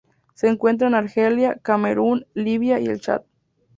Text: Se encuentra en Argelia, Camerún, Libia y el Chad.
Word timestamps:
Se 0.33 0.47
encuentra 0.47 0.87
en 0.87 0.95
Argelia, 0.95 1.59
Camerún, 1.61 2.25
Libia 2.33 2.79
y 2.79 2.87
el 2.87 3.01
Chad. 3.01 3.21